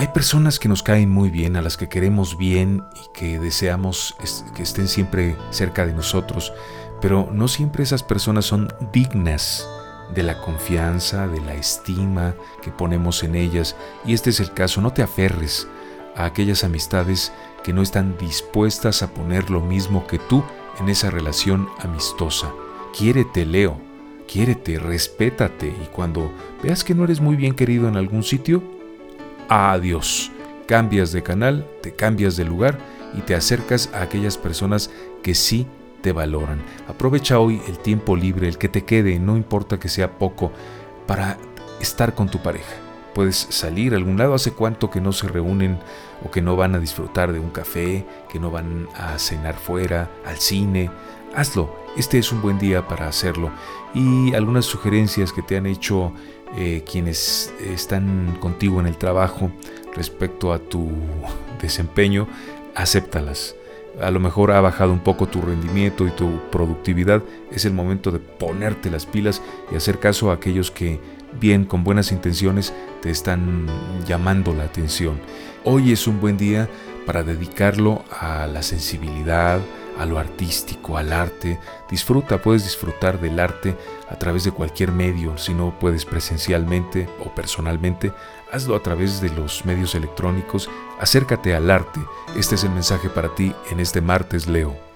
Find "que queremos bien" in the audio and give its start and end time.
1.76-2.82